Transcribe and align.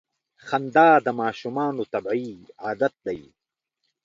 •خندا 0.47 0.89
د 1.05 1.07
ماشومانو 1.21 1.83
طبیعي 1.93 2.31
عادت 2.63 2.93
دی. 3.07 3.21